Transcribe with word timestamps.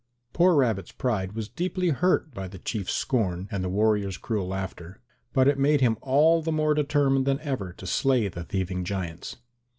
Poor 0.33 0.55
Rabbit's 0.55 0.91
pride 0.91 1.33
was 1.33 1.47
deeply 1.47 1.89
hurt 1.89 2.33
by 2.33 2.47
the 2.47 2.57
Chief's 2.57 2.95
scorn 2.95 3.47
and 3.51 3.63
the 3.63 3.69
warriors' 3.69 4.17
cruel 4.17 4.47
laughter, 4.47 4.99
but 5.31 5.47
it 5.47 5.57
all 5.57 5.61
made 5.61 5.81
him 5.81 5.95
more 6.03 6.73
determined 6.73 7.27
than 7.27 7.39
ever 7.41 7.71
to 7.73 7.85
slay 7.85 8.27
the 8.27 8.43
thieving 8.43 8.83
giants. 8.83 9.37